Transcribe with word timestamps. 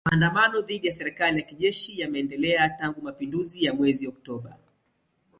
Maandamano 0.05 0.61
dhidi 0.61 0.87
ya 0.87 0.93
serikali 0.93 1.37
ya 1.39 1.45
kijeshi 1.45 1.99
yameendelea 2.01 2.69
tangu 2.69 3.01
mapinduzi 3.01 3.65
ya 3.65 3.73
mwezi 3.73 4.07
Oktoba 4.07 4.57